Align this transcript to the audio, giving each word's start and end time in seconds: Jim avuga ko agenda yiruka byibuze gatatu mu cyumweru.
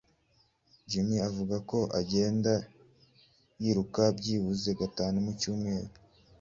Jim 0.89 1.09
avuga 1.29 1.55
ko 1.69 1.79
agenda 1.99 2.51
yiruka 3.61 4.01
byibuze 4.17 4.69
gatatu 4.79 5.17
mu 5.25 5.31
cyumweru. 5.39 5.91